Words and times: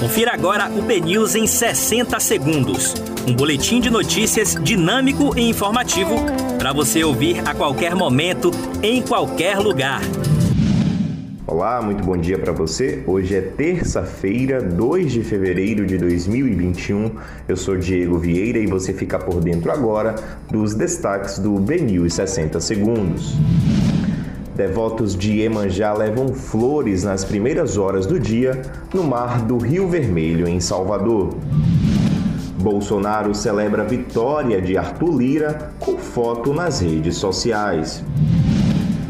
Confira 0.00 0.32
agora 0.32 0.70
o 0.70 0.80
BNews 0.80 1.34
em 1.34 1.46
60 1.46 2.18
segundos. 2.20 2.94
Um 3.28 3.34
boletim 3.34 3.82
de 3.82 3.90
notícias 3.90 4.54
dinâmico 4.54 5.38
e 5.38 5.42
informativo 5.46 6.16
para 6.58 6.72
você 6.72 7.04
ouvir 7.04 7.46
a 7.46 7.54
qualquer 7.54 7.94
momento, 7.94 8.50
em 8.82 9.02
qualquer 9.02 9.58
lugar. 9.58 10.00
Olá, 11.46 11.82
muito 11.82 12.02
bom 12.02 12.16
dia 12.16 12.38
para 12.38 12.50
você. 12.50 13.04
Hoje 13.06 13.34
é 13.34 13.42
terça-feira, 13.42 14.62
2 14.62 15.12
de 15.12 15.22
fevereiro 15.22 15.84
de 15.84 15.98
2021. 15.98 17.16
Eu 17.46 17.56
sou 17.58 17.76
Diego 17.76 18.18
Vieira 18.18 18.58
e 18.58 18.66
você 18.66 18.94
fica 18.94 19.18
por 19.18 19.38
dentro 19.42 19.70
agora 19.70 20.14
dos 20.50 20.74
destaques 20.74 21.38
do 21.38 21.58
BNews 21.58 22.14
60 22.14 22.58
segundos. 22.58 23.34
Devotos 24.60 25.16
de 25.16 25.40
Iemanjá 25.40 25.94
levam 25.94 26.34
flores 26.34 27.02
nas 27.02 27.24
primeiras 27.24 27.78
horas 27.78 28.04
do 28.04 28.20
dia 28.20 28.60
no 28.92 29.02
mar 29.02 29.40
do 29.40 29.56
Rio 29.56 29.88
Vermelho, 29.88 30.46
em 30.46 30.60
Salvador. 30.60 31.30
Bolsonaro 32.58 33.34
celebra 33.34 33.80
a 33.80 33.86
vitória 33.86 34.60
de 34.60 34.76
Arthur 34.76 35.16
Lira 35.16 35.72
com 35.80 35.96
foto 35.96 36.52
nas 36.52 36.80
redes 36.80 37.16
sociais. 37.16 38.04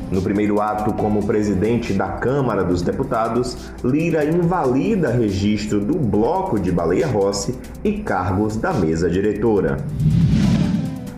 No 0.09 0.23
primeiro 0.23 0.61
ato 0.61 0.93
como 0.93 1.27
presidente 1.27 1.93
da 1.95 2.11
Câmara 2.11 2.63
dos 2.63 2.81
Deputados, 2.81 3.73
Lira 3.83 4.25
invalida 4.25 5.11
registro 5.11 5.81
do 5.81 5.99
bloco 5.99 6.61
de 6.61 6.71
Baleia 6.71 7.09
Rossi 7.09 7.59
e 7.83 7.95
cargos 7.95 8.57
da 8.57 8.73
mesa 8.73 9.11
diretora. 9.11 9.79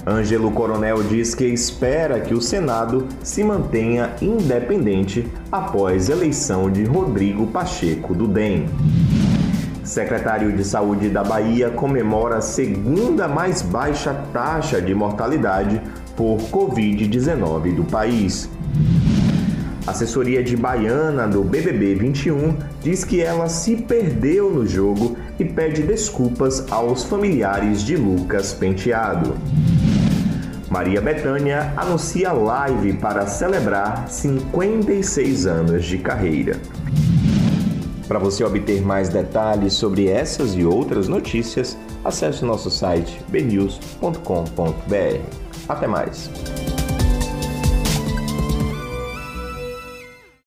Ângelo 0.06 0.51
Coronel 0.51 1.05
diz 1.05 1.33
que 1.33 1.45
espera 1.45 2.19
que 2.19 2.34
o 2.34 2.41
Senado 2.41 3.06
se 3.23 3.45
mantenha 3.45 4.10
independente 4.20 5.30
após 5.51 6.09
eleição 6.09 6.69
de 6.69 6.83
Rodrigo 6.83 7.47
Pacheco 7.47 8.12
do 8.12 8.27
DEM. 8.27 8.66
Secretário 9.84 10.52
de 10.52 10.65
Saúde 10.65 11.09
da 11.09 11.23
Bahia 11.23 11.70
comemora 11.70 12.38
a 12.38 12.41
segunda 12.41 13.29
mais 13.29 13.62
baixa 13.62 14.12
taxa 14.32 14.82
de 14.82 14.93
mortalidade 14.93 15.80
por 16.16 16.38
Covid-19 16.38 17.77
do 17.77 17.84
país. 17.84 18.51
assessoria 19.87 20.43
de 20.43 20.57
Baiana 20.57 21.29
do 21.29 21.45
BBB 21.45 21.95
21 21.95 22.57
diz 22.82 23.05
que 23.05 23.21
ela 23.21 23.49
se 23.49 23.77
perdeu 23.77 24.51
no 24.51 24.66
jogo 24.66 25.16
e 25.38 25.45
pede 25.45 25.82
desculpas 25.82 26.65
aos 26.73 27.05
familiares 27.05 27.82
de 27.82 27.96
Lucas 27.96 28.52
Penteado. 28.52 29.34
Maria 30.73 31.02
Bethânia 31.02 31.74
anuncia 31.76 32.32
live 32.32 32.95
para 32.95 33.26
celebrar 33.26 34.09
56 34.09 35.46
anos 35.46 35.84
de 35.84 35.98
carreira. 35.98 36.59
Para 38.09 38.18
você 38.18 38.42
obter 38.42 38.80
mais 38.80 39.10
detalhes 39.10 39.74
sobre 39.74 40.09
essas 40.09 40.54
e 40.54 40.65
outras 40.65 41.09
notícias, 41.09 41.76
acesse 42.02 42.43
nosso 42.43 42.70
site 42.70 43.20
bnews.com.br. 43.28 44.16
Até 45.68 45.87
mais! 45.87 46.30